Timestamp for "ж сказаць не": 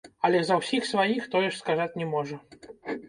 1.49-2.09